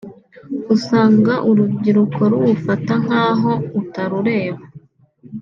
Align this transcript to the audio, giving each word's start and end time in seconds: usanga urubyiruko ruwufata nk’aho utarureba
usanga 0.75 1.33
urubyiruko 1.49 2.19
ruwufata 2.31 2.93
nk’aho 3.03 3.51
utarureba 3.79 4.61